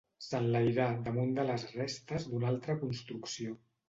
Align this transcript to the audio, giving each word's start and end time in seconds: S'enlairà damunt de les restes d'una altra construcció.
S'enlairà 0.27 0.85
damunt 1.07 1.35
de 1.39 1.45
les 1.49 1.65
restes 1.75 2.25
d'una 2.31 2.49
altra 2.53 2.77
construcció. 2.85 3.55